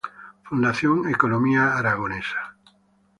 [0.49, 2.41] Fundación Economía Aragonesa.